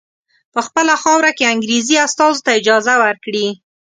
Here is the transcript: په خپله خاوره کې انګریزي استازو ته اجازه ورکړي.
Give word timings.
په 0.53 0.59
خپله 0.67 0.93
خاوره 1.03 1.31
کې 1.37 1.51
انګریزي 1.53 1.95
استازو 2.05 2.41
ته 2.45 2.51
اجازه 2.59 2.93
ورکړي. 3.03 3.47